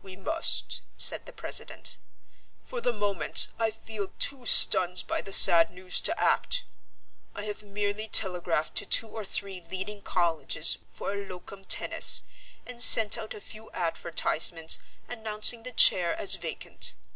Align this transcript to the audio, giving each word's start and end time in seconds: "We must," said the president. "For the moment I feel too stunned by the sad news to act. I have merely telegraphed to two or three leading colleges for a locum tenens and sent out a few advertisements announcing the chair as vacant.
"We 0.00 0.14
must," 0.14 0.80
said 0.96 1.26
the 1.26 1.32
president. 1.32 1.98
"For 2.62 2.80
the 2.80 2.92
moment 2.92 3.48
I 3.58 3.72
feel 3.72 4.12
too 4.20 4.46
stunned 4.46 5.02
by 5.08 5.22
the 5.22 5.32
sad 5.32 5.72
news 5.72 6.00
to 6.02 6.16
act. 6.20 6.62
I 7.34 7.42
have 7.46 7.64
merely 7.64 8.06
telegraphed 8.06 8.76
to 8.76 8.86
two 8.86 9.08
or 9.08 9.24
three 9.24 9.64
leading 9.68 10.00
colleges 10.00 10.78
for 10.92 11.12
a 11.14 11.26
locum 11.26 11.64
tenens 11.64 12.22
and 12.64 12.80
sent 12.80 13.18
out 13.18 13.34
a 13.34 13.40
few 13.40 13.72
advertisements 13.72 14.78
announcing 15.08 15.64
the 15.64 15.72
chair 15.72 16.14
as 16.14 16.36
vacant. 16.36 16.94